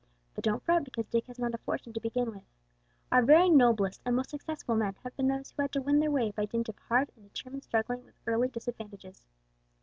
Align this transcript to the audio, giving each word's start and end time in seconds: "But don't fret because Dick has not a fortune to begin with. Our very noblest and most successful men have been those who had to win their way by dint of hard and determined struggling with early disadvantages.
"But 0.33 0.43
don't 0.43 0.63
fret 0.63 0.83
because 0.83 1.05
Dick 1.05 1.27
has 1.27 1.37
not 1.37 1.53
a 1.53 1.59
fortune 1.59 1.93
to 1.93 1.99
begin 1.99 2.31
with. 2.31 2.41
Our 3.11 3.21
very 3.21 3.51
noblest 3.51 4.01
and 4.03 4.15
most 4.15 4.31
successful 4.31 4.73
men 4.75 4.95
have 5.03 5.15
been 5.15 5.27
those 5.27 5.51
who 5.51 5.61
had 5.61 5.71
to 5.73 5.81
win 5.83 5.99
their 5.99 6.09
way 6.09 6.31
by 6.31 6.45
dint 6.45 6.69
of 6.69 6.79
hard 6.79 7.11
and 7.15 7.31
determined 7.31 7.63
struggling 7.65 8.03
with 8.05 8.15
early 8.25 8.47
disadvantages. 8.47 9.27